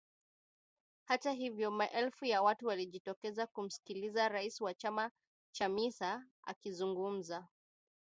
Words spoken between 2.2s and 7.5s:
ya watu waliojitokeza kumsikiliza rais wa chama Chamisa akizungumza